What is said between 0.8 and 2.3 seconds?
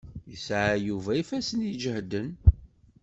Yuba ifassen iǧehden.